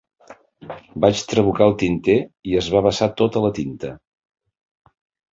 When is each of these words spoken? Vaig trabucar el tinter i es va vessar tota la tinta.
Vaig 1.03 1.19
trabucar 1.33 1.67
el 1.71 1.75
tinter 1.83 2.15
i 2.51 2.57
es 2.61 2.69
va 2.75 2.81
vessar 2.87 3.09
tota 3.21 3.43
la 3.43 3.51
tinta. 3.59 3.91